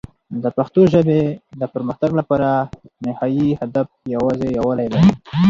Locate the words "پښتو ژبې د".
0.57-1.61